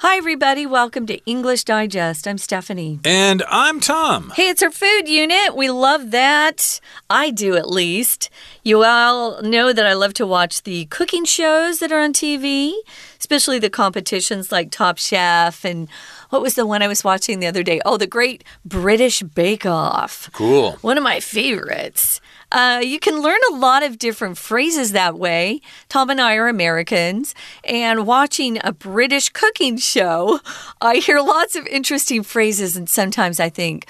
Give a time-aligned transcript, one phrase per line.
[0.00, 0.66] Hi, everybody.
[0.66, 2.28] Welcome to English Digest.
[2.28, 3.00] I'm Stephanie.
[3.02, 4.30] And I'm Tom.
[4.36, 5.56] Hey, it's our food unit.
[5.56, 6.80] We love that.
[7.08, 8.28] I do, at least.
[8.62, 12.74] You all know that I love to watch the cooking shows that are on TV,
[13.18, 15.88] especially the competitions like Top Chef and
[16.28, 17.80] what was the one I was watching the other day?
[17.86, 20.28] Oh, the Great British Bake Off.
[20.34, 20.72] Cool.
[20.82, 22.20] One of my favorites.
[22.56, 25.60] Uh, you can learn a lot of different phrases that way.
[25.90, 27.34] Tom and I are Americans,
[27.64, 30.40] and watching a British cooking show,
[30.80, 33.86] I hear lots of interesting phrases, and sometimes I think,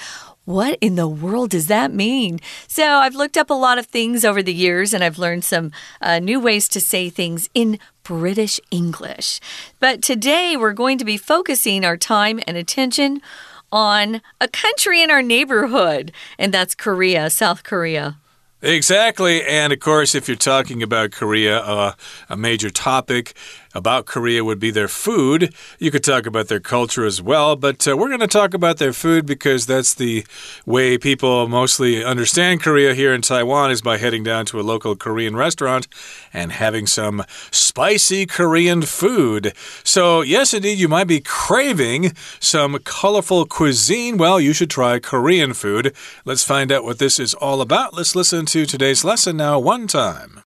[0.46, 2.40] what in the world does that mean?
[2.66, 5.70] So, I've looked up a lot of things over the years and I've learned some
[6.00, 9.38] uh, new ways to say things in British English.
[9.78, 13.22] But today we're going to be focusing our time and attention
[13.70, 18.16] on a country in our neighborhood, and that's Korea, South Korea.
[18.62, 19.44] Exactly.
[19.44, 21.92] And of course, if you're talking about Korea, uh,
[22.28, 23.36] a major topic
[23.76, 25.54] about Korea would be their food.
[25.78, 28.78] You could talk about their culture as well, but uh, we're going to talk about
[28.78, 30.24] their food because that's the
[30.64, 34.96] way people mostly understand Korea here in Taiwan is by heading down to a local
[34.96, 35.86] Korean restaurant
[36.32, 39.52] and having some spicy Korean food.
[39.84, 44.16] So, yes, indeed, you might be craving some colorful cuisine.
[44.16, 45.94] Well, you should try Korean food.
[46.24, 47.94] Let's find out what this is all about.
[47.94, 50.45] Let's listen to today's lesson now, one time.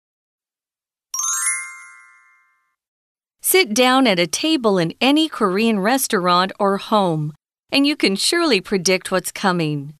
[3.55, 7.35] Sit down at a table in any Korean restaurant or home,
[7.71, 9.95] and you can surely predict what's coming.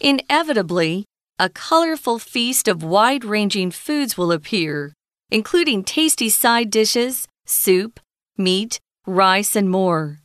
[0.00, 1.04] Inevitably,
[1.38, 4.92] a colorful feast of wide ranging foods will appear,
[5.30, 8.00] including tasty side dishes, soup,
[8.36, 10.18] meat, rice, and more.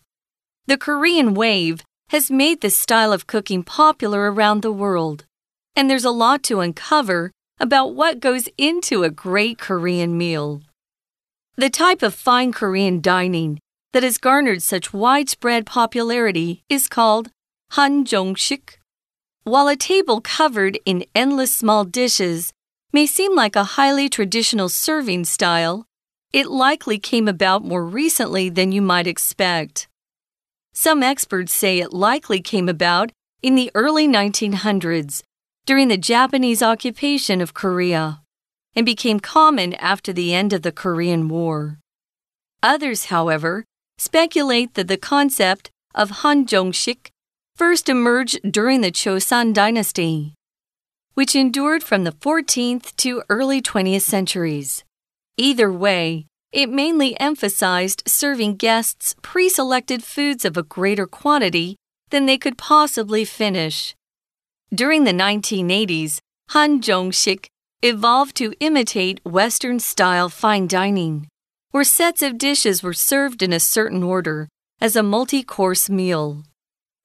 [0.66, 5.26] The Korean wave has made this style of cooking popular around the world,
[5.76, 10.64] and there's a lot to uncover about what goes into a great Korean meal.
[11.58, 13.60] The type of fine Korean dining
[13.92, 17.30] that has garnered such widespread popularity is called
[17.74, 18.78] hanjongshik.
[19.44, 22.54] While a table covered in endless small dishes
[22.94, 25.86] may seem like a highly traditional serving style,
[26.32, 29.90] it likely came about more recently than you might expect.
[30.72, 33.12] Some experts say it likely came about
[33.44, 35.22] in the early 1900s
[35.66, 38.21] during the Japanese occupation of Korea
[38.76, 41.80] and became common after the end of the Korean War.
[42.64, 43.66] Others, however,
[43.98, 47.10] speculate that the concept of hanjongshik
[47.56, 50.34] first emerged during the Chosun dynasty,
[51.14, 54.84] which endured from the 14th to early 20th centuries.
[55.38, 61.76] Either way, it mainly emphasized serving guests pre selected foods of a greater quantity
[62.10, 63.96] than they could possibly finish.
[64.74, 66.20] During the 1980s,
[66.52, 67.48] hanjongshik
[67.82, 71.28] evolved to imitate Western style fine dining,
[71.72, 74.48] where sets of dishes were served in a certain order
[74.80, 76.44] as a multi course meal.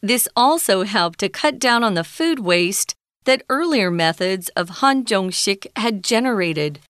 [0.02, 2.94] This also helped to cut down on the food waste
[3.24, 6.80] that earlier methods of hanjongshik had generated.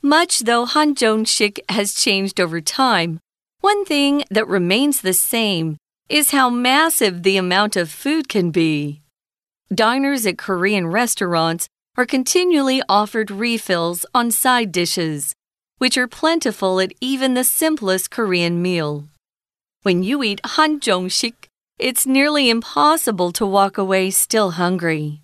[0.00, 3.20] Much though hanjongshik has changed over time,
[3.60, 5.76] one thing that remains the same
[6.08, 9.02] is how massive the amount of food can be.
[9.74, 15.34] Diners at Korean restaurants are continually offered refills on side dishes,
[15.78, 19.08] which are plentiful at even the simplest Korean meal.
[19.82, 25.22] When you eat hanjongshik, it's nearly impossible to walk away still hungry.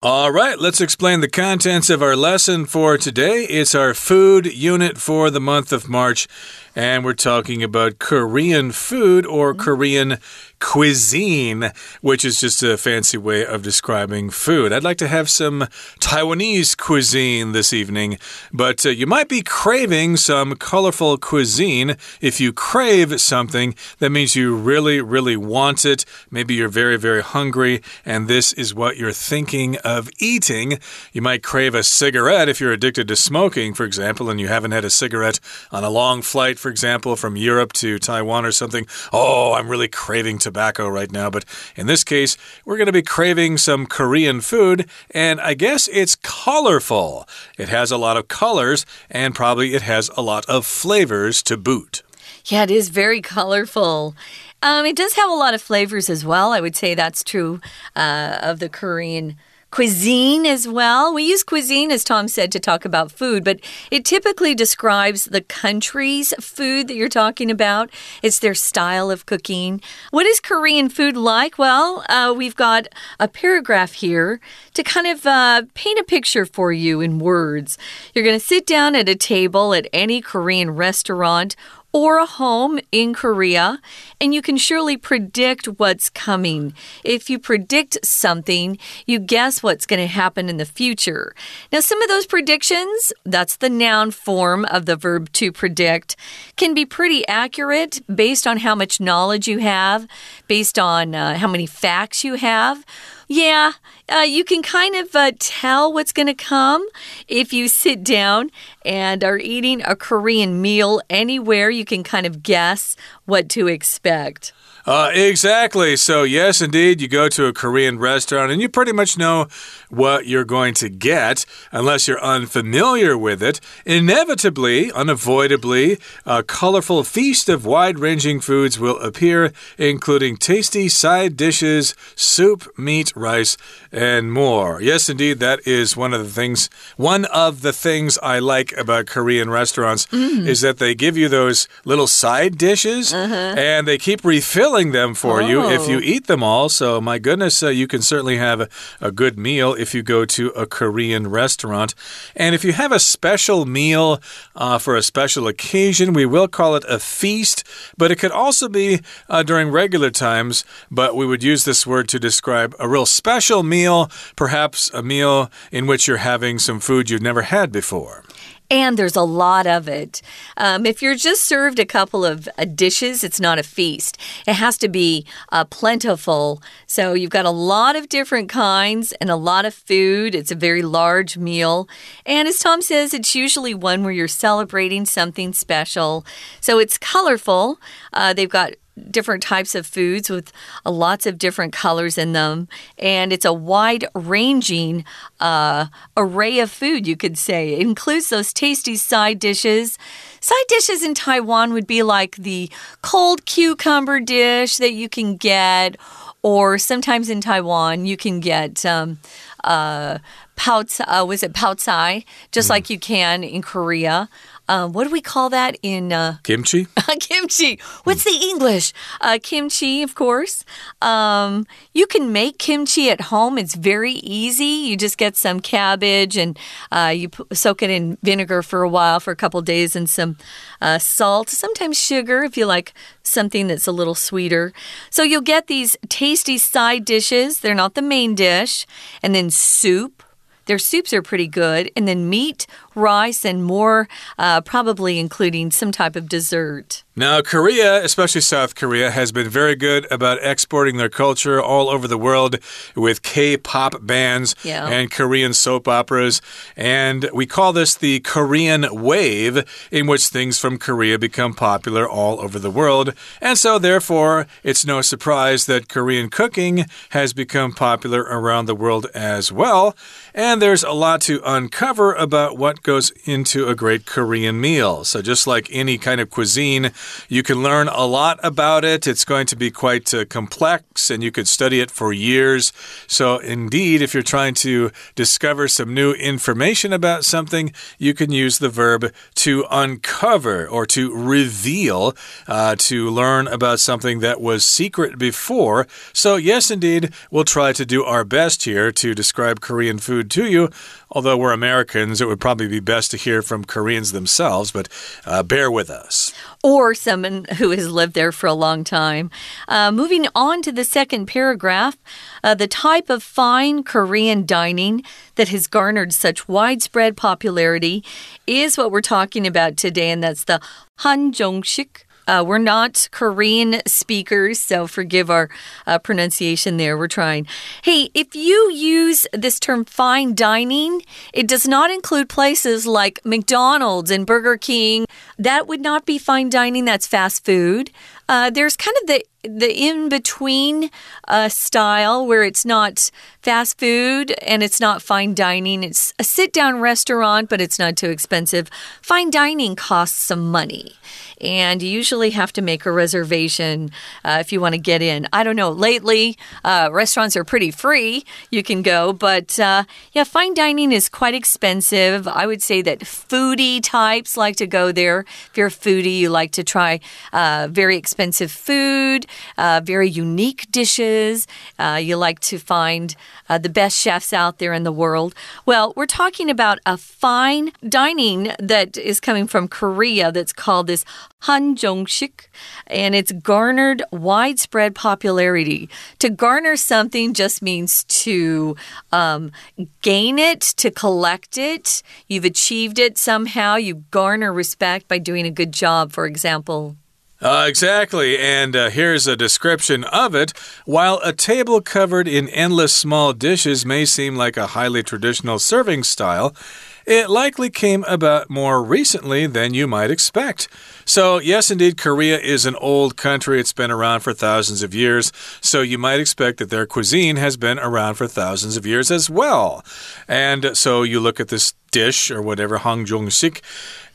[0.00, 3.44] All right, let's explain the contents of our lesson for today.
[3.44, 6.28] It's our food unit for the month of March,
[6.76, 9.62] and we're talking about Korean food or mm-hmm.
[9.62, 10.18] Korean
[10.64, 11.70] cuisine,
[12.00, 14.72] which is just a fancy way of describing food.
[14.72, 15.68] I'd like to have some
[16.00, 18.18] Taiwanese cuisine this evening,
[18.50, 21.96] but uh, you might be craving some colorful cuisine.
[22.22, 26.06] If you crave something, that means you really, really want it.
[26.30, 30.78] Maybe you're very, very hungry, and this is what you're thinking of eating.
[31.12, 34.72] You might crave a cigarette if you're addicted to smoking, for example, and you haven't
[34.72, 38.86] had a cigarette on a long flight, for example, from Europe to Taiwan or something.
[39.12, 42.92] Oh, I'm really craving tobacco tobacco right now, but in this case, we're going to
[42.92, 47.26] be craving some Korean food, and I guess it's colorful.
[47.58, 51.56] It has a lot of colors, and probably it has a lot of flavors to
[51.56, 52.04] boot.
[52.46, 54.14] Yeah, it is very colorful.
[54.62, 56.52] Um, it does have a lot of flavors as well.
[56.52, 57.60] I would say that's true
[57.96, 59.36] uh, of the Korean
[59.74, 61.12] cuisine as well.
[61.12, 63.58] We use cuisine, as Tom said, to talk about food, but
[63.90, 67.90] it typically describes the country's food that you're talking about.
[68.22, 69.80] It's their style of cooking.
[70.12, 71.58] What is Korean food like?
[71.58, 72.86] Well, uh, we've got
[73.18, 74.38] a paragraph here
[74.74, 77.76] to kind of uh, paint a picture for you in words.
[78.14, 81.56] You're going to sit down at a table at any Korean restaurant
[81.94, 83.78] or a home in Korea,
[84.20, 86.74] and you can surely predict what's coming.
[87.04, 91.36] If you predict something, you guess what's going to happen in the future.
[91.72, 96.16] Now, some of those predictions, that's the noun form of the verb to predict,
[96.56, 100.08] can be pretty accurate based on how much knowledge you have,
[100.48, 102.84] based on uh, how many facts you have.
[103.28, 103.72] Yeah,
[104.12, 106.86] uh, you can kind of uh, tell what's going to come
[107.26, 108.50] if you sit down
[108.84, 111.70] and are eating a Korean meal anywhere.
[111.70, 114.52] You can kind of guess what to expect.
[114.86, 115.96] Uh, exactly.
[115.96, 119.46] So, yes, indeed, you go to a Korean restaurant and you pretty much know
[119.96, 123.60] what you're going to get unless you're unfamiliar with it.
[123.84, 131.94] Inevitably, unavoidably, a colorful feast of wide ranging foods will appear, including tasty side dishes,
[132.14, 133.56] soup, meat, rice,
[133.92, 134.80] and more.
[134.80, 136.68] Yes, indeed, that is one of the things.
[136.96, 140.46] One of the things I like about Korean restaurants mm.
[140.46, 143.56] is that they give you those little side dishes uh -huh.
[143.56, 145.48] and they keep refilling them for oh.
[145.48, 146.12] you if you oh.
[146.12, 146.68] eat them all.
[146.68, 148.68] So, my goodness, uh, you can certainly have a,
[149.00, 151.94] a good meal if you go to a Korean restaurant.
[152.34, 154.18] And if you have a special meal
[154.56, 157.62] uh, for a special occasion, we will call it a feast,
[157.98, 160.64] but it could also be uh, during regular times.
[160.90, 165.50] But we would use this word to describe a real special meal, perhaps a meal
[165.70, 168.24] in which you're having some food you've never had before
[168.70, 170.22] and there's a lot of it.
[170.56, 174.18] Um, if you're just served a couple of uh, dishes, it's not a feast.
[174.46, 176.62] It has to be uh, plentiful.
[176.86, 180.34] So you've got a lot of different kinds and a lot of food.
[180.34, 181.88] It's a very large meal.
[182.24, 186.24] And as Tom says, it's usually one where you're celebrating something special.
[186.60, 187.78] So it's colorful.
[188.12, 188.74] Uh, they've got
[189.10, 190.52] different types of foods with
[190.86, 192.68] uh, lots of different colors in them.
[192.98, 195.04] And it's a wide ranging
[195.40, 195.86] uh,
[196.16, 197.74] array of food, you could say.
[197.74, 199.98] It includes those tasty side dishes.
[200.40, 202.70] Side dishes in Taiwan would be like the
[203.02, 205.96] cold cucumber dish that you can get,
[206.42, 208.84] or sometimes in Taiwan, you can get.
[208.84, 209.18] Um,
[209.62, 210.18] uh,
[210.56, 212.24] Pao, uh, was it pao cai?
[212.52, 212.70] Just mm.
[212.70, 214.28] like you can in Korea.
[214.68, 216.86] Um, what do we call that in uh, kimchi?
[217.20, 217.78] kimchi.
[218.04, 218.92] What's the English?
[219.20, 220.64] Uh, kimchi, of course.
[221.02, 223.58] Um, you can make kimchi at home.
[223.58, 224.64] It's very easy.
[224.64, 226.58] You just get some cabbage and
[226.90, 230.36] uh, you soak it in vinegar for a while, for a couple days, and some
[230.80, 234.72] uh, salt, sometimes sugar if you like something that's a little sweeter.
[235.10, 237.60] So you'll get these tasty side dishes.
[237.60, 238.86] They're not the main dish,
[239.22, 240.22] and then soup.
[240.66, 241.90] Their soups are pretty good.
[241.94, 244.08] And then meat, rice, and more,
[244.38, 247.02] uh, probably including some type of dessert.
[247.16, 252.08] Now, Korea, especially South Korea, has been very good about exporting their culture all over
[252.08, 252.58] the world
[252.96, 254.88] with K pop bands yeah.
[254.88, 256.42] and Korean soap operas.
[256.76, 259.62] And we call this the Korean wave,
[259.92, 263.14] in which things from Korea become popular all over the world.
[263.40, 269.06] And so, therefore, it's no surprise that Korean cooking has become popular around the world
[269.14, 269.96] as well.
[270.34, 275.02] And there's a lot to uncover about what goes into a great Korean meal.
[275.02, 276.92] So, just like any kind of cuisine,
[277.28, 279.08] you can learn a lot about it.
[279.08, 282.72] It's going to be quite uh, complex and you could study it for years.
[283.08, 288.58] So, indeed, if you're trying to discover some new information about something, you can use
[288.58, 292.14] the verb to uncover or to reveal,
[292.46, 295.88] uh, to learn about something that was secret before.
[296.12, 300.44] So, yes, indeed, we'll try to do our best here to describe Korean food to
[300.44, 300.68] you.
[301.14, 304.88] Although we're Americans, it would probably be best to hear from Koreans themselves, but
[305.24, 306.34] uh, bear with us.
[306.62, 309.30] Or someone who has lived there for a long time.
[309.68, 311.96] Uh, moving on to the second paragraph,
[312.42, 315.04] uh, the type of fine Korean dining
[315.36, 318.04] that has garnered such widespread popularity
[318.46, 320.60] is what we're talking about today, and that's the
[321.00, 325.48] Hanjongshik uh, we're not Korean speakers, so forgive our
[325.86, 326.96] uh, pronunciation there.
[326.96, 327.46] We're trying.
[327.82, 331.02] Hey, if you use this term fine dining,
[331.32, 335.06] it does not include places like McDonald's and Burger King,
[335.38, 336.84] that would not be fine dining.
[336.84, 337.90] That's fast food.
[338.28, 340.90] Uh, there's kind of the the in between
[341.28, 343.10] uh, style where it's not
[343.42, 345.84] fast food and it's not fine dining.
[345.84, 348.70] It's a sit down restaurant, but it's not too expensive.
[349.02, 350.94] Fine dining costs some money
[351.40, 353.90] and you usually have to make a reservation
[354.24, 355.28] uh, if you want to get in.
[355.32, 355.70] I don't know.
[355.70, 358.24] Lately, uh, restaurants are pretty free.
[358.50, 362.26] You can go, but uh, yeah, fine dining is quite expensive.
[362.26, 365.20] I would say that foodie types like to go there.
[365.50, 367.00] If you're a foodie, you like to try
[367.32, 369.26] uh, very expensive food,
[369.56, 371.46] uh, very unique dishes.
[371.78, 373.16] Uh, you like to find
[373.48, 375.34] uh, the best chefs out there in the world.
[375.66, 381.04] Well, we're talking about a fine dining that is coming from Korea that's called this
[381.42, 382.48] Hanjongshik,
[382.86, 385.90] and it's garnered widespread popularity.
[386.20, 388.76] To garner something just means to
[389.12, 389.52] um,
[390.00, 392.02] gain it, to collect it.
[392.28, 393.76] You've achieved it somehow.
[393.76, 396.96] You garner respect by doing a good job, for example.
[397.44, 400.54] Uh, exactly, and uh, here's a description of it.
[400.86, 406.04] While a table covered in endless small dishes may seem like a highly traditional serving
[406.04, 406.56] style,
[407.04, 410.68] it likely came about more recently than you might expect.
[411.04, 413.60] So, yes, indeed, Korea is an old country.
[413.60, 415.30] It's been around for thousands of years.
[415.60, 419.28] So, you might expect that their cuisine has been around for thousands of years as
[419.28, 419.84] well.
[420.26, 423.62] And so, you look at this dish or whatever, Hangjong-sik,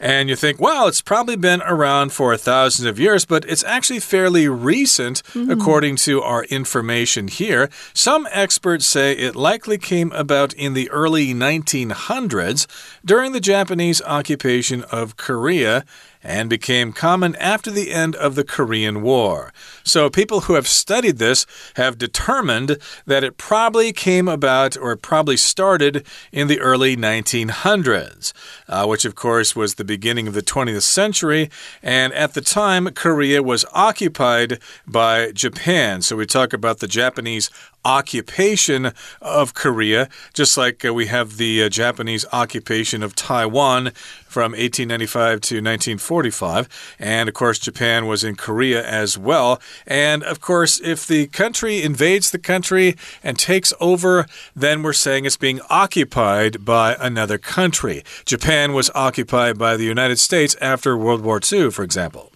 [0.02, 4.02] and you think, well, it's probably been around for thousands of years, but it's actually
[4.02, 7.70] fairly recent, mm according to our information here.
[7.94, 12.68] Some experts say it likely came about in the early 1900s
[13.04, 15.84] during the Japanese occupation of Korea
[16.24, 19.54] and became common after the end of the Korean War.
[19.84, 21.46] So, people who have studied this
[21.76, 28.34] have determined that it probably came about or probably started in the early 1900s,
[28.68, 31.50] uh, which, of course, was the beginning of the 20th century.
[31.82, 36.02] And at the time, Korea was occupied by Japan.
[36.02, 37.50] So, we talk about the Japanese
[37.86, 43.92] occupation of Korea, just like uh, we have the uh, Japanese occupation of Taiwan
[44.26, 46.96] from 1895 to 1945.
[47.00, 49.62] And of course, Japan was in Korea as well.
[49.88, 55.26] And of course, if the country invades the country and takes over, then we're saying
[55.26, 58.04] it's being occupied by another country.
[58.26, 62.32] Japan was occupied by the United States after World War II, for example.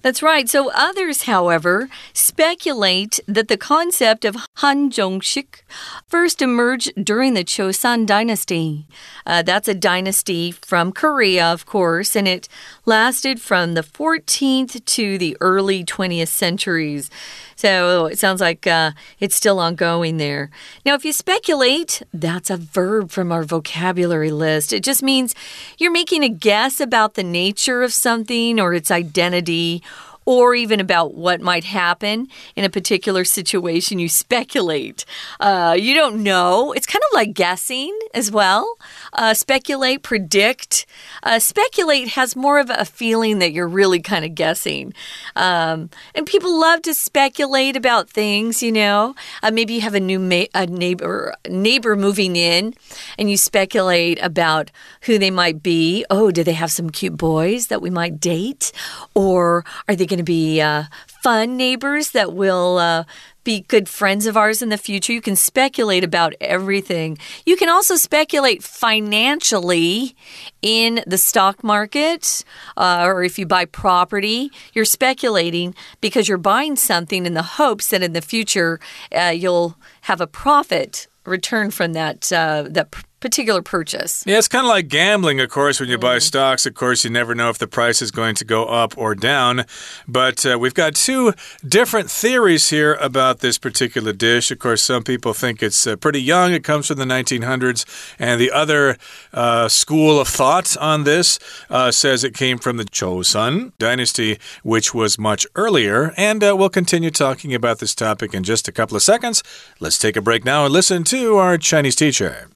[0.00, 0.48] That's right.
[0.48, 5.62] So others, however, speculate that the concept of Hanjongshik
[6.06, 8.86] first emerged during the Chosun dynasty.
[9.26, 12.48] Uh, that's a dynasty from Korea, of course, and it
[12.88, 17.10] lasted from the 14th to the early 20th centuries.
[17.54, 20.48] So it sounds like uh, it's still ongoing there.
[20.86, 24.72] Now, if you speculate, that's a verb from our vocabulary list.
[24.72, 25.34] It just means
[25.76, 29.82] you're making a guess about the nature of something or its identity
[30.28, 33.98] or even about what might happen in a particular situation.
[33.98, 35.06] You speculate.
[35.40, 36.72] Uh, you don't know.
[36.72, 38.76] It's kind of like guessing as well.
[39.14, 40.84] Uh, speculate, predict.
[41.22, 44.92] Uh, speculate has more of a feeling that you're really kind of guessing.
[45.34, 49.14] Um, and people love to speculate about things, you know.
[49.42, 50.18] Uh, maybe you have a new
[50.54, 52.74] a neighbor neighbor moving in,
[53.18, 54.70] and you speculate about
[55.02, 56.04] who they might be.
[56.10, 58.72] Oh, do they have some cute boys that we might date?
[59.14, 60.84] Or are they going going to be uh,
[61.22, 63.04] fun neighbors that will uh,
[63.44, 65.12] be good friends of ours in the future.
[65.12, 67.18] You can speculate about everything.
[67.46, 70.16] You can also speculate financially
[70.60, 72.44] in the stock market
[72.76, 74.50] uh, or if you buy property.
[74.72, 78.80] You're speculating because you're buying something in the hopes that in the future
[79.14, 84.24] uh, you'll have a profit return from that uh, that particular purchase.
[84.26, 85.80] Yeah, it's kind of like gambling, of course.
[85.80, 86.02] When you mm.
[86.02, 88.96] buy stocks, of course, you never know if the price is going to go up
[88.96, 89.64] or down.
[90.06, 91.34] But uh, we've got two
[91.66, 94.50] different theories here about this particular dish.
[94.50, 97.84] Of course, some people think it's uh, pretty young, it comes from the 1900s.
[98.18, 98.96] And the other
[99.32, 101.38] uh, school of thought on this
[101.70, 106.12] uh, says it came from the Chosun dynasty, which was much earlier.
[106.16, 109.42] And uh, we'll continue talking about this topic in just a couple of seconds.
[109.80, 112.48] Let's take a break now and listen to our Chinese teacher.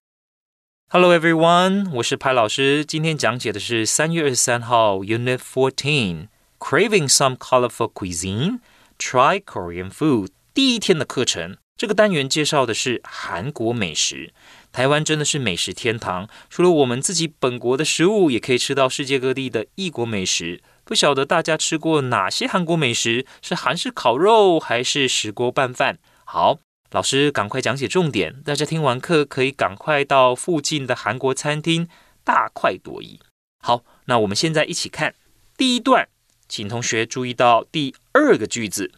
[0.95, 2.85] Hello everyone，我是派老师。
[2.85, 8.59] 今天讲解的是三月二十三号 Unit Fourteen Craving some colorful cuisine.
[8.99, 10.29] Try Korean food.
[10.53, 14.35] 第一天的课程，这个单元介绍的是韩国美食。
[14.71, 20.61] 台湾真的是美食天堂，除了我们自己本国的食物，也可以吃到世界各地的异国美食。
[20.85, 23.25] 不晓得大家吃过哪些韩国美食？
[23.41, 25.97] 是韩式烤肉还是石锅拌饭？
[26.27, 26.59] 好。
[26.93, 28.43] 老师，赶快讲解重点。
[28.43, 31.89] 大家听完课可以赶快到附近的韩国餐厅
[32.23, 33.19] 大快朵颐。
[33.63, 35.15] 好，那我们现在一起看
[35.57, 36.07] 第一段，
[36.47, 38.93] 请同学注意到第二个句子。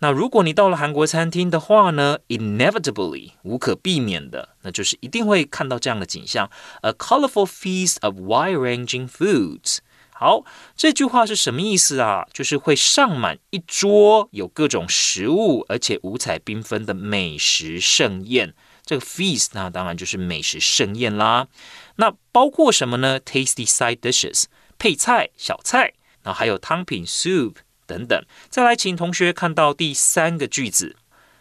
[0.00, 6.50] 那如果你到了韩国餐厅的话呢，inevitably 无可避免的，那就是一定会看到这样的景象
[6.82, 9.78] ：a colorful feast of wide-ranging foods。
[10.20, 10.44] 好，
[10.76, 12.26] 这句话是什么意思啊？
[12.32, 18.52] 就是会上满一桌有各种食物，而且五彩缤纷的美食盛宴。
[18.84, 21.46] 这个 feast 那当然就是美食盛宴啦。
[21.96, 24.46] 那包括什么呢？Tasty side dishes
[24.76, 25.92] 配菜、小菜，
[26.24, 27.54] 然后还有汤品 soup。
[27.86, 30.96] 等等，再来，请同学看到第三个句子，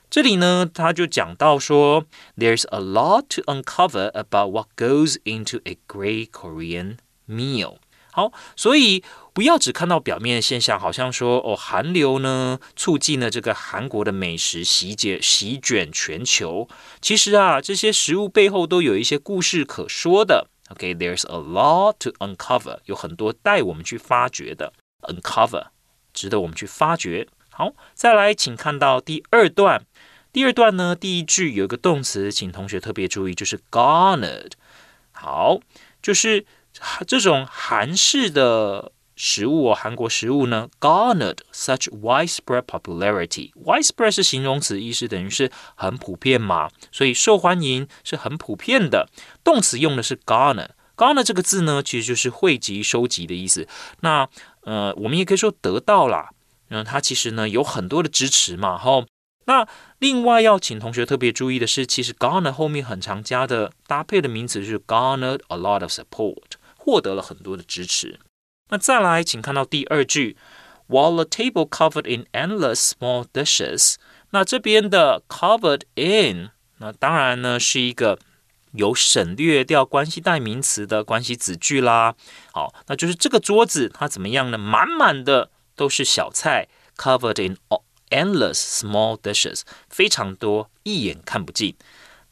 [0.10, 2.06] 这里呢，他就讲到说
[2.38, 7.80] ，There's a lot to uncover about what goes into a great Korean meal。
[8.18, 16.68] 好，所以不要只看到表面现象，好像说哦，韩流呢促进了这个韩国的美食席卷席卷全球。
[17.00, 20.48] 其实啊，这些食物背后都有一些故事可说的。
[20.70, 25.68] OK，There's a lot to uncover，有很多带我们去发掘的 uncover。
[26.12, 27.28] 值得我们去发掘。
[27.52, 29.86] 好，再来，请看到第二段。
[30.34, 34.54] 第二段呢，第一句有一个动词，请同学特别注意，就是 garnered。
[35.12, 35.60] 好，
[36.02, 36.48] 就是
[37.06, 43.52] 这种韩式的食物哦，韩国食物呢，garnered such widespread popularity。
[43.54, 49.10] widespread 是形容词，意思等于是很普遍嘛，所以受欢迎是很普遍的。
[49.44, 50.70] 动词用的是 garner。
[50.96, 53.68] garner 这个字呢，其实就是汇集、收集的意思。
[54.02, 54.28] 那
[54.62, 56.30] 呃，我们也可以说得到啦。
[56.70, 59.06] 嗯，它其实呢有很多的支持嘛，哈。
[59.46, 59.66] 那
[60.00, 66.58] 另外要请同学特别注意的是，其实 garner 后面很常加的搭配的名词是 garnered a lot of support，
[66.88, 68.18] 获得了很多的支持。
[68.70, 70.38] 那再来，请看到第二句
[70.88, 73.96] ，while the table covered in endless small dishes。
[74.30, 78.18] 那这边的 covered in，那当然呢是一个。
[78.74, 82.14] 有省略掉关系代名词的关系子句啦，
[82.52, 84.58] 好，那就是这个桌子它怎么样呢？
[84.58, 87.58] 满满的都是小菜，covered in
[88.10, 91.76] endless small dishes，非常多，一眼看不尽。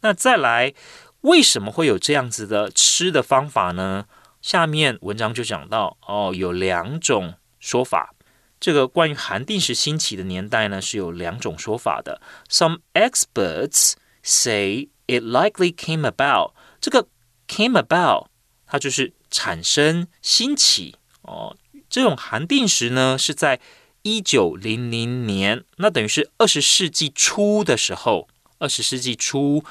[0.02, 0.76] 那再来，
[1.22, 4.06] 为什么会有这样子的吃的方法呢？
[4.46, 8.14] 下面文章就讲到，哦，有两种说法。
[8.60, 12.22] 这个关于韩定时兴起的年代呢，是有两种说法的。
[12.48, 14.90] Some experts say.
[15.08, 17.08] It likely came about，这个
[17.48, 18.28] came about，
[18.68, 21.58] 它就是产生、兴起哦。
[21.90, 23.60] 这种韩定时呢，是在
[24.04, 28.28] 一九零零年，那等于是二十世纪初的时候，
[28.60, 29.64] 二十世纪初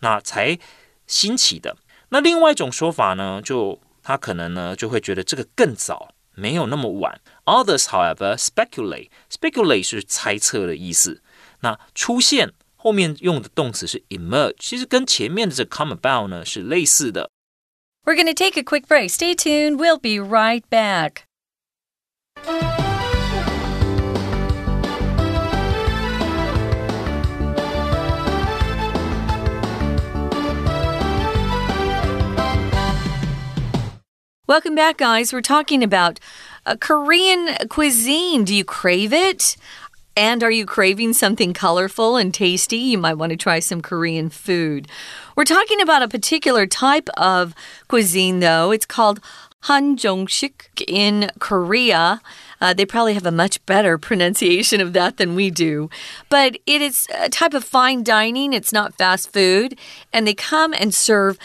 [0.00, 0.58] 那才
[1.06, 1.76] 兴起的。
[2.08, 7.21] 那另外一种说法呢，就他可能呢就会觉得这个更早，没有那么晚。
[7.45, 9.09] Others, however, speculate.
[9.29, 11.21] Speculate 是猜测的意思。
[11.61, 12.53] 那出现。
[12.83, 17.29] 后面用的动词是 emerge，其实跟前面的这 come about 呢是类似的。
[18.03, 19.11] We're going to take a quick break.
[19.11, 19.77] Stay tuned.
[19.77, 21.27] We'll be right back.
[34.48, 35.32] Welcome back, guys.
[35.32, 36.20] We're talking about
[36.64, 38.44] a Korean cuisine.
[38.44, 39.56] Do you crave it?
[40.16, 42.76] And are you craving something colorful and tasty?
[42.76, 44.86] You might want to try some Korean food.
[45.34, 47.54] We're talking about a particular type of
[47.88, 48.70] cuisine, though.
[48.70, 49.18] It's called
[49.64, 52.20] Hanjongshik in Korea.
[52.60, 55.90] Uh, they probably have a much better pronunciation of that than we do.
[56.28, 59.76] But it is a type of fine dining, it's not fast food.
[60.12, 61.36] And they come and serve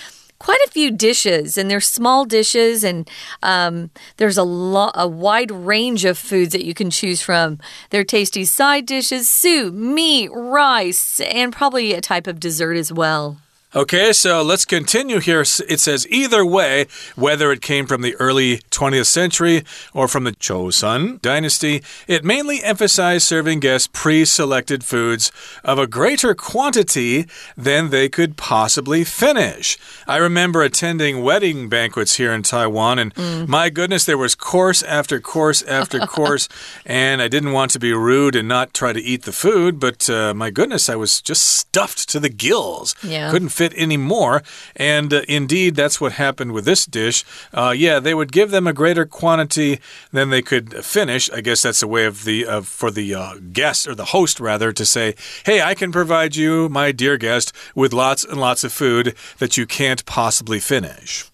[0.41, 3.07] quite a few dishes, and they're small dishes, and
[3.43, 7.59] um, there's a lot, a wide range of foods that you can choose from.
[7.91, 13.37] They're tasty side dishes, soup, meat, rice, and probably a type of dessert as well.
[13.73, 15.39] Okay, so let's continue here.
[15.39, 20.33] It says either way, whether it came from the early 20th century or from the
[20.33, 25.31] Joseon dynasty, it mainly emphasized serving guests pre selected foods
[25.63, 29.77] of a greater quantity than they could possibly finish.
[30.05, 33.47] I remember attending wedding banquets here in Taiwan, and mm.
[33.47, 36.49] my goodness, there was course after course after course,
[36.85, 40.09] and I didn't want to be rude and not try to eat the food, but
[40.09, 42.95] uh, my goodness, I was just stuffed to the gills.
[43.01, 43.31] Yeah.
[43.31, 44.41] Couldn't fit anymore.
[44.75, 47.23] And uh, indeed, that's what happened with this dish.
[47.53, 49.79] Uh, yeah, they would give them a greater quantity
[50.11, 51.29] than they could finish.
[51.29, 54.39] I guess that's a way of the uh, for the uh, guest or the host
[54.39, 55.13] rather to say,
[55.45, 59.57] "Hey, I can provide you, my dear guest, with lots and lots of food that
[59.57, 61.31] you can't possibly finish."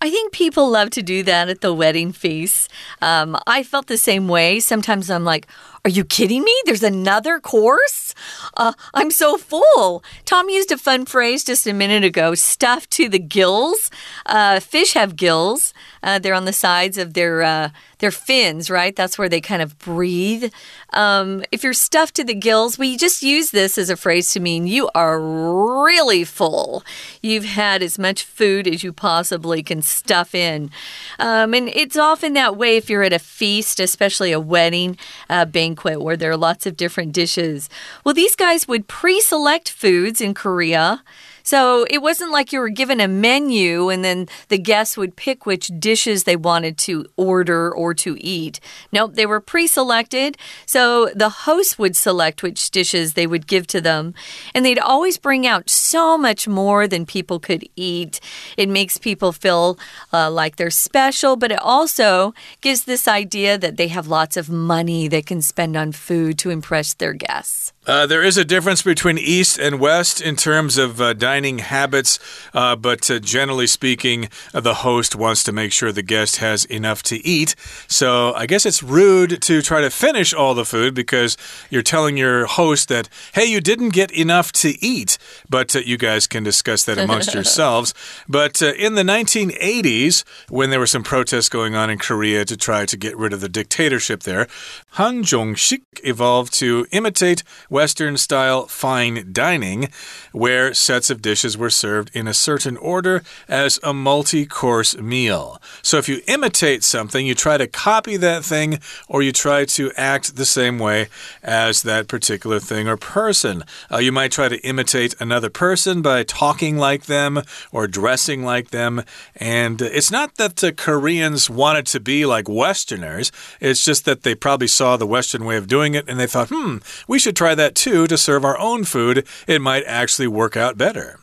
[0.00, 2.70] I think people love to do that at the wedding feast.
[3.00, 4.60] Um, I felt the same way.
[4.60, 5.46] Sometimes I'm like,
[5.84, 6.54] are you kidding me?
[6.64, 8.14] There's another course?
[8.56, 10.04] Uh, I'm so full.
[10.24, 13.90] Tom used a fun phrase just a minute ago stuffed to the gills.
[14.24, 18.94] Uh, fish have gills, uh, they're on the sides of their, uh, their fins, right?
[18.94, 20.52] That's where they kind of breathe.
[20.92, 24.40] Um, if you're stuffed to the gills, we just use this as a phrase to
[24.40, 26.84] mean you are really full.
[27.22, 30.70] You've had as much food as you possibly can stuff in.
[31.18, 34.98] Um, and it's often that way if you're at a feast, especially a wedding
[35.30, 37.68] uh, banquet where there are lots of different dishes.
[38.04, 41.02] Well, these guys would pre select foods in Korea.
[41.42, 45.46] So it wasn't like you were given a menu and then the guests would pick
[45.46, 48.60] which dishes they wanted to order or to eat.
[48.92, 50.36] Nope, they were pre selected.
[50.66, 54.14] So the host would select which dishes they would give to them.
[54.54, 58.20] And they'd always bring out so much more than people could eat.
[58.56, 59.78] It makes people feel
[60.12, 64.48] uh, like they're special, but it also gives this idea that they have lots of
[64.50, 67.72] money they can spend on food to impress their guests.
[67.84, 72.20] Uh, there is a difference between East and West in terms of uh, dining habits,
[72.54, 76.64] uh, but uh, generally speaking, uh, the host wants to make sure the guest has
[76.66, 77.56] enough to eat.
[77.88, 81.36] So I guess it's rude to try to finish all the food because
[81.70, 85.18] you're telling your host that, hey, you didn't get enough to eat.
[85.50, 87.94] But uh, you guys can discuss that amongst yourselves.
[88.28, 92.86] But in the 1980s, when there were some protests going on in Korea to try
[92.86, 94.46] to get rid of the dictatorship there,
[94.90, 97.42] Han Jong-sik evolved to imitate
[97.72, 99.88] Western style fine dining,
[100.30, 105.60] where sets of dishes were served in a certain order as a multi course meal.
[105.80, 109.90] So if you imitate something, you try to copy that thing or you try to
[109.96, 111.08] act the same way
[111.42, 113.64] as that particular thing or person.
[113.90, 118.68] Uh, you might try to imitate another person by talking like them or dressing like
[118.68, 119.02] them.
[119.36, 124.34] And it's not that the Koreans wanted to be like Westerners, it's just that they
[124.34, 126.76] probably saw the Western way of doing it and they thought, hmm,
[127.08, 130.56] we should try that that too to serve our own food, it might actually work
[130.56, 131.21] out better.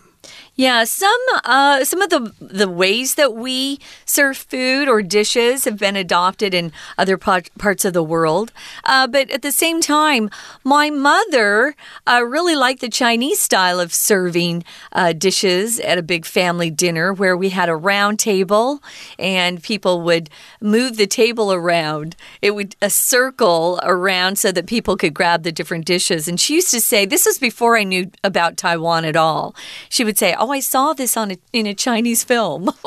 [0.59, 5.77] Yeah, some uh, some of the the ways that we serve food or dishes have
[5.77, 8.51] been adopted in other parts of the world.
[8.83, 10.29] Uh, but at the same time,
[10.65, 16.25] my mother uh, really liked the Chinese style of serving uh, dishes at a big
[16.25, 18.83] family dinner where we had a round table
[19.17, 22.17] and people would move the table around.
[22.41, 26.27] It would a circle around so that people could grab the different dishes.
[26.27, 29.55] And she used to say, this was before I knew about Taiwan at all.
[29.87, 32.71] She would say, "Oh, I saw this on a, in a Chinese film.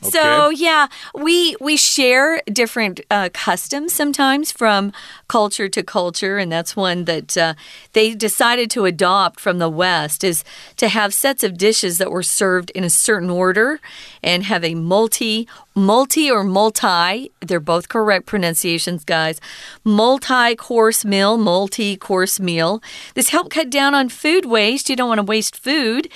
[0.00, 0.10] Okay.
[0.10, 4.92] So yeah, we we share different uh, customs sometimes from
[5.26, 7.54] culture to culture, and that's one that uh,
[7.94, 10.44] they decided to adopt from the West is
[10.76, 13.80] to have sets of dishes that were served in a certain order
[14.22, 19.40] and have a multi multi or multi they're both correct pronunciations guys
[19.84, 22.82] multi course meal multi course meal
[23.14, 26.08] this helped cut down on food waste you don't want to waste food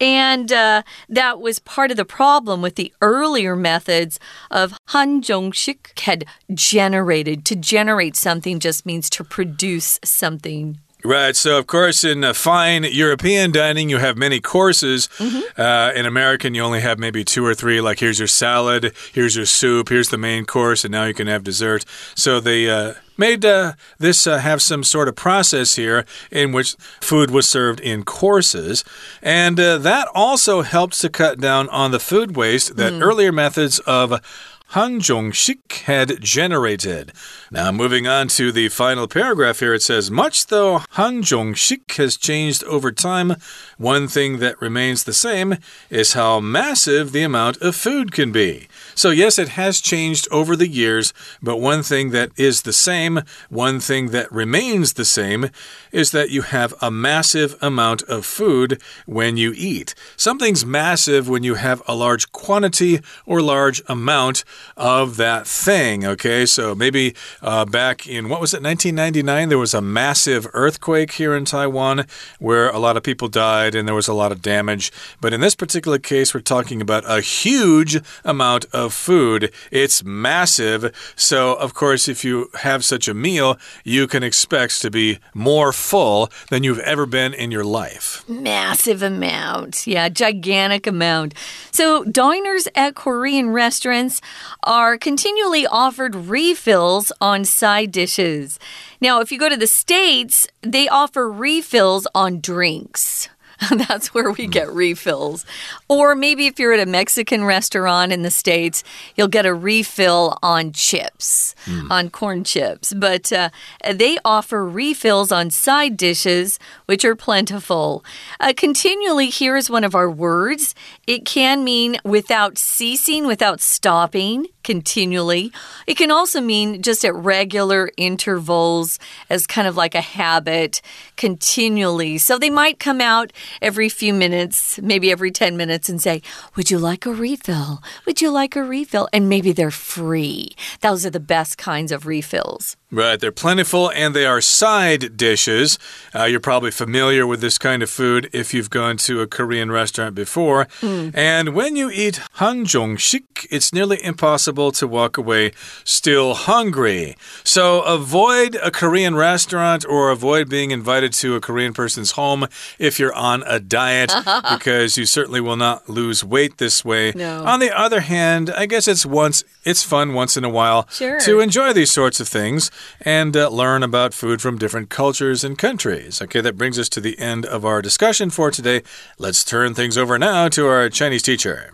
[0.00, 4.18] and uh, that was part of the problem with the earlier methods
[4.50, 7.44] of Han Jong-sik had generated.
[7.46, 10.78] To generate something just means to produce something.
[11.04, 11.34] Right.
[11.34, 15.08] So, of course, in uh, fine European dining, you have many courses.
[15.18, 15.42] Mm -hmm.
[15.58, 17.80] uh, in American, you only have maybe two or three.
[17.80, 21.26] Like, here's your salad, here's your soup, here's the main course, and now you can
[21.26, 21.84] have dessert.
[22.14, 22.70] So, they.
[22.70, 27.46] Uh, made uh, this uh, have some sort of process here in which food was
[27.48, 28.84] served in courses.
[29.22, 33.02] And uh, that also helps to cut down on the food waste that mm.
[33.02, 34.20] earlier methods of
[34.70, 37.12] Han Jong-sik had generated.
[37.50, 42.16] Now, moving on to the final paragraph here, it says, Much though Han Jong-sik has
[42.16, 43.34] changed over time,
[43.80, 45.56] one thing that remains the same
[45.88, 48.68] is how massive the amount of food can be.
[48.94, 53.22] So, yes, it has changed over the years, but one thing that is the same,
[53.48, 55.48] one thing that remains the same,
[55.92, 59.94] is that you have a massive amount of food when you eat.
[60.14, 64.44] Something's massive when you have a large quantity or large amount
[64.76, 66.44] of that thing, okay?
[66.44, 71.34] So, maybe uh, back in, what was it, 1999, there was a massive earthquake here
[71.34, 72.04] in Taiwan
[72.38, 74.92] where a lot of people died and there was a lot of damage.
[75.20, 79.52] But in this particular case, we're talking about a huge amount of food.
[79.70, 81.12] It's massive.
[81.16, 85.72] So, of course, if you have such a meal, you can expect to be more
[85.72, 88.28] full than you've ever been in your life.
[88.28, 89.86] Massive amount.
[89.86, 91.34] Yeah, gigantic amount.
[91.70, 94.20] So, diners at Korean restaurants
[94.62, 98.58] are continually offered refills on side dishes.
[99.00, 103.28] Now, if you go to the States, they offer refills on drinks.
[103.70, 105.44] That's where we get refills.
[105.88, 108.82] Or maybe if you're at a Mexican restaurant in the States,
[109.16, 111.90] you'll get a refill on chips, mm.
[111.90, 112.94] on corn chips.
[112.94, 113.50] But uh,
[113.92, 118.04] they offer refills on side dishes, which are plentiful.
[118.38, 120.74] Uh, continually, here's one of our words.
[121.06, 125.52] It can mean without ceasing, without stopping continually.
[125.86, 130.82] It can also mean just at regular intervals as kind of like a habit,
[131.16, 132.18] continually.
[132.18, 136.22] So they might come out every few minutes, maybe every 10 minutes, and say,
[136.56, 137.82] Would you like a refill?
[138.06, 139.08] Would you like a refill?
[139.12, 140.50] And maybe they're free.
[140.80, 142.76] Those are the best kinds of refills.
[142.92, 145.78] Right, they're plentiful and they are side dishes.
[146.12, 149.70] Uh, you're probably familiar with this kind of food if you've gone to a Korean
[149.70, 150.64] restaurant before.
[150.80, 151.16] Mm.
[151.16, 155.52] And when you eat hanjongshik, it's nearly impossible to walk away
[155.84, 157.16] still hungry.
[157.44, 162.48] So avoid a Korean restaurant or avoid being invited to a Korean person's home
[162.80, 164.12] if you're on a diet
[164.50, 167.12] because you certainly will not lose weight this way.
[167.14, 167.44] No.
[167.44, 171.19] On the other hand, I guess it's once it's fun once in a while sure.
[171.21, 172.69] to enjoy these sorts of things
[173.01, 176.21] and uh, learn about food from different cultures and countries.
[176.21, 178.83] Okay, that brings us to the end of our discussion for today.
[179.17, 181.71] Let's turn things over now to our Chinese teacher.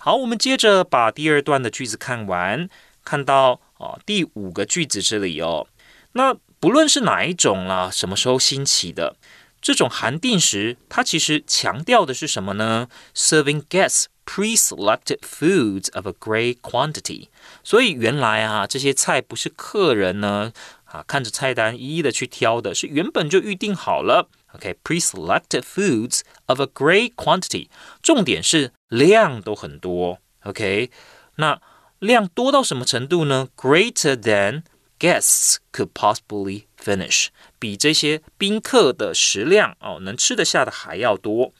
[0.00, 2.68] 好，我们接着把第二段的句子看完，
[3.04, 5.66] 看到哦第五个句子这里哦，
[6.12, 9.16] 那不论是哪一种啦，什么时候兴起的，
[9.60, 12.88] 这种韩定食，它其实强调的是什么呢？
[13.14, 17.28] Serving guests pre-selected foods of a great quantity。
[17.64, 20.52] 所以原来啊，这些菜不是客人呢
[20.84, 24.28] 啊看着菜单一一的去挑的，是原本就预定好了。
[24.54, 27.68] OK，pre-selected foods of a great quantity，
[28.02, 30.18] 重点是量都很多。
[30.44, 30.90] OK，
[31.36, 31.60] 那
[31.98, 33.48] 量多到什么程度呢？
[33.56, 34.62] Greater than
[34.98, 41.52] guests could possibly finish，比这些宾客的食量哦，能吃得下的还要多。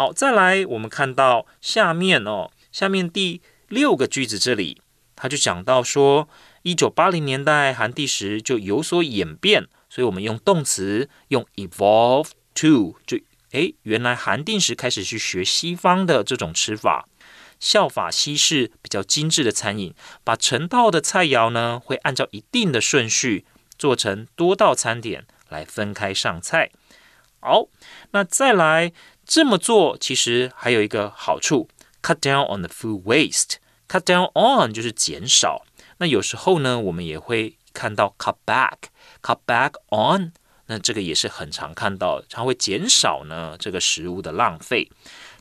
[0.00, 4.80] 好，再来，我们看到下面哦，下面第六个句子这里，
[5.14, 6.26] 他就讲到说，
[6.62, 13.18] 一九八零年代韩地时就有所演变，所以我们用动词用 evolve to，就
[13.50, 17.06] 诶，原来韩定时开始去学西方的这种吃法。
[17.58, 19.92] 效法西式比较精致的餐饮，
[20.24, 23.44] 把成套的菜肴呢，会按照一定的顺序
[23.76, 26.70] 做成多道餐点来分开上菜。
[27.42, 27.68] 好，
[28.12, 28.92] 那再来
[29.30, 31.68] 这么做，其实还有一个好处
[32.02, 33.58] ：cut down on the food waste。
[33.86, 35.64] cut down on 就是减少。
[35.98, 40.32] 那有时候呢，我们也会看到 cut back，cut back on。
[40.66, 44.90] 那这个也是很常看到，它会减少呢这个食物的浪费。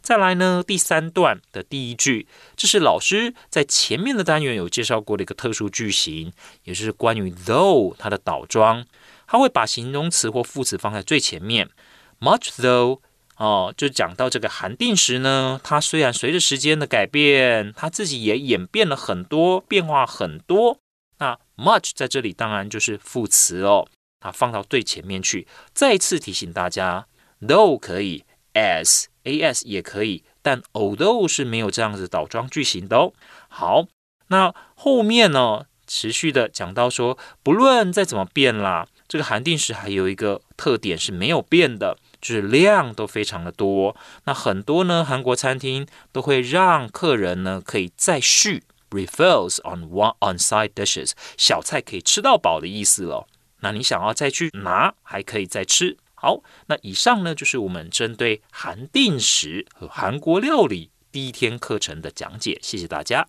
[0.01, 6.31] 再来呢，第三段的第一句，这是老师在前面的单元有介绍过的一个特殊句型，
[6.65, 8.85] 也就是关于 though 它的倒装，
[9.25, 11.71] 它会把形容词或副词放在最前面。
[12.19, 12.99] Much though
[13.39, 20.77] 哦，就讲到这个韩定时呢，它虽然随着时间的改变，它自己也演变了很多，变化很多。
[21.17, 23.87] 那 much 在这里当然就是副词哦，
[24.19, 25.47] 它放到最前面去。
[25.73, 27.07] 再次提醒大家
[27.41, 29.05] ，though 可以，as。
[29.25, 33.13] as 也可以，但 although 是没有这样子倒装句型的哦。
[33.47, 33.85] 好，
[34.29, 43.96] 那后面呢，持续的讲到说，不论再怎么变啦，这个韩定时还有一个特点是没有变的，就是量都非常的多。
[44.24, 53.26] 那很多呢，韩国餐厅都会让客人呢可以再续 refills on one on side dishes，小菜可以吃到饱的意思了。
[53.60, 55.96] 那你想要再去拿，还可以再吃。
[56.14, 63.26] 好，那以上呢就是我们针对韩定食和韩国料理第一天课程的讲解，谢谢大家。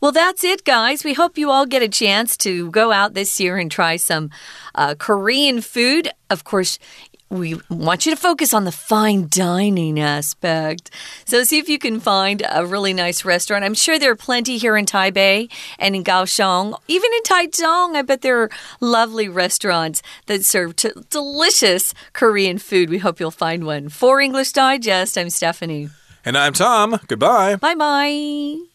[0.00, 1.02] Well, that's it, guys.
[1.02, 4.30] We hope you all get a chance to go out this year and try some
[4.72, 6.12] uh, Korean food.
[6.28, 6.76] Of course,
[7.33, 10.89] we want you to focus on the fine dining aspect.
[11.25, 13.63] So see if you can find a really nice restaurant.
[13.63, 16.77] I'm sure there are plenty here in Taipei and in Kaohsiung.
[16.87, 20.75] Even in Taichung, I bet there are lovely restaurants that serve
[21.09, 22.89] delicious Korean food.
[22.89, 23.89] We hope you'll find one.
[23.89, 25.89] For English Digest, I'm Stephanie.
[26.25, 26.99] And I'm Tom.
[27.07, 27.57] Goodbye.
[27.57, 28.72] Bye bye.